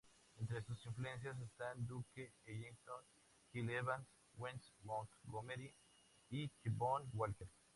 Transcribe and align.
Entre 0.39 0.63
sus 0.63 0.83
influencias 0.87 1.39
están 1.41 1.85
Duke 1.85 2.33
Ellington, 2.47 3.05
Gil 3.53 3.69
Evans, 3.69 4.07
Wes 4.35 4.73
Montgomery 4.81 5.71
y 6.31 6.47
T-Bone 6.63 7.05
Walker. 7.13 7.47